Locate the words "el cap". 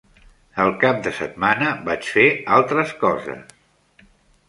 0.63-1.03